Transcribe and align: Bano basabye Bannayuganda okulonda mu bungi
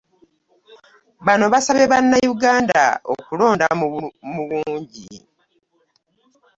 Bano 1.25 1.45
basabye 1.53 1.85
Bannayuganda 1.91 2.81
okulonda 3.13 3.65
mu 4.33 4.41
bungi 4.49 5.07